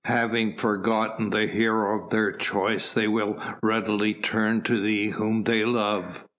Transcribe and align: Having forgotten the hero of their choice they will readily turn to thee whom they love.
Having 0.05 0.55
forgotten 0.57 1.29
the 1.29 1.45
hero 1.45 1.95
of 2.01 2.09
their 2.09 2.31
choice 2.31 2.91
they 2.91 3.07
will 3.07 3.37
readily 3.61 4.15
turn 4.15 4.63
to 4.63 4.79
thee 4.81 5.09
whom 5.09 5.43
they 5.43 5.63
love. 5.63 6.25